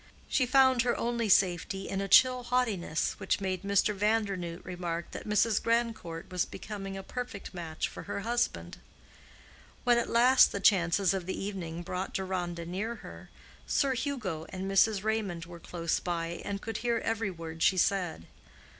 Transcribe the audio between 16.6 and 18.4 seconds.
could hear every word she said.